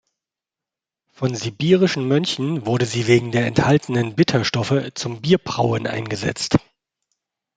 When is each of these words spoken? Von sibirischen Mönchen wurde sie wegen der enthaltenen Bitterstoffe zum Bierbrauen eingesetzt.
Von 1.11 1.35
sibirischen 1.35 2.07
Mönchen 2.07 2.65
wurde 2.65 2.87
sie 2.87 3.05
wegen 3.05 3.31
der 3.31 3.45
enthaltenen 3.45 4.15
Bitterstoffe 4.15 4.91
zum 4.95 5.21
Bierbrauen 5.21 5.85
eingesetzt. 5.85 6.57